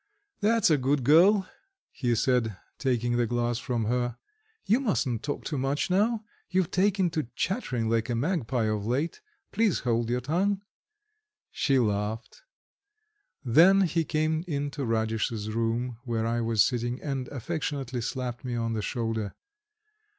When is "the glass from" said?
3.17-3.85